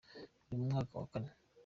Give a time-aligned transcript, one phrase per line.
[0.47, 1.31] Uri mu mwaka wa kane?